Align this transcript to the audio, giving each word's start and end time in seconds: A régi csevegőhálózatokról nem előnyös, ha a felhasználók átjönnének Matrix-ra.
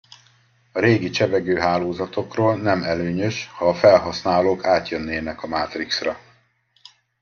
A 0.71 0.79
régi 0.79 1.09
csevegőhálózatokról 1.09 2.55
nem 2.55 2.83
előnyös, 2.83 3.47
ha 3.47 3.67
a 3.69 3.73
felhasználók 3.73 4.65
átjönnének 4.65 5.41
Matrix-ra. 5.41 6.17